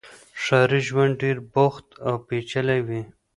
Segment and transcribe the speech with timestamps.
[0.43, 3.01] ښاري ژوند ډېر بوخت او پېچلی وي.